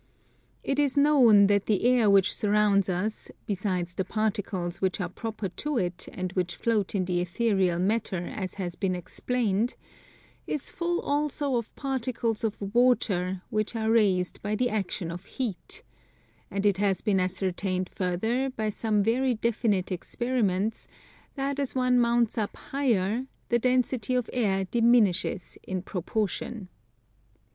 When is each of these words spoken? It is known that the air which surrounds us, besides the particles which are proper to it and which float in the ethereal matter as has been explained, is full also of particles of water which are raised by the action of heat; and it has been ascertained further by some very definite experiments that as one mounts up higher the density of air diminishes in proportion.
It 0.63 0.79
is 0.79 0.97
known 0.97 1.45
that 1.45 1.67
the 1.67 1.83
air 1.85 2.09
which 2.09 2.33
surrounds 2.33 2.89
us, 2.89 3.29
besides 3.45 3.93
the 3.93 4.03
particles 4.03 4.81
which 4.81 4.99
are 4.99 5.07
proper 5.07 5.47
to 5.49 5.77
it 5.77 6.07
and 6.11 6.31
which 6.31 6.55
float 6.55 6.95
in 6.95 7.05
the 7.05 7.21
ethereal 7.21 7.77
matter 7.77 8.25
as 8.25 8.55
has 8.55 8.75
been 8.75 8.95
explained, 8.95 9.75
is 10.47 10.71
full 10.71 11.01
also 11.01 11.55
of 11.55 11.75
particles 11.75 12.43
of 12.43 12.59
water 12.73 13.43
which 13.51 13.75
are 13.75 13.91
raised 13.91 14.41
by 14.41 14.55
the 14.55 14.71
action 14.71 15.11
of 15.11 15.25
heat; 15.25 15.83
and 16.49 16.65
it 16.65 16.77
has 16.77 17.03
been 17.03 17.19
ascertained 17.19 17.87
further 17.87 18.49
by 18.49 18.69
some 18.69 19.03
very 19.03 19.35
definite 19.35 19.91
experiments 19.91 20.87
that 21.35 21.59
as 21.59 21.75
one 21.75 21.99
mounts 21.99 22.39
up 22.39 22.57
higher 22.57 23.27
the 23.49 23.59
density 23.59 24.15
of 24.15 24.31
air 24.33 24.65
diminishes 24.65 25.59
in 25.61 25.83
proportion. 25.83 26.69